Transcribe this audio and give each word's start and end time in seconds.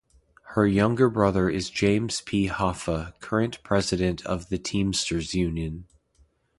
Her 0.55 0.65
younger 0.65 1.11
brother 1.11 1.47
is 1.47 1.69
James 1.69 2.21
P. 2.21 2.47
Hoffa, 2.47 3.13
current 3.19 3.61
president 3.61 4.25
of 4.25 4.49
the 4.49 4.57
Teamsters 4.57 5.35
Union. 5.35 5.85